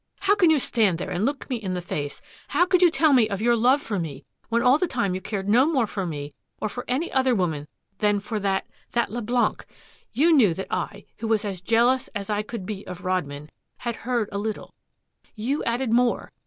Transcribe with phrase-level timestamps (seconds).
[0.21, 3.13] "How can you stand there and look me in the face, how could you tell
[3.13, 6.07] me of your love for me, when all the time you cared no more for
[6.07, 7.67] me or for any other woman
[7.99, 9.63] than for that that Leblanc!
[10.11, 13.97] You knew that I, who was as jealous as I could be of Rodman, had
[13.97, 14.73] heard a little
[15.35, 16.31] you added more.